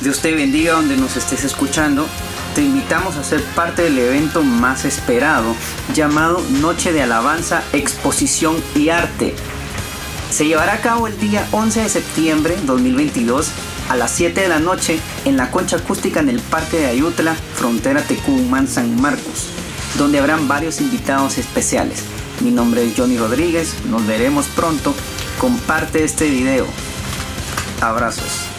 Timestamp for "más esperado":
4.42-5.54